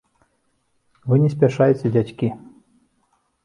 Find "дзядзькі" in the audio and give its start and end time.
1.95-2.27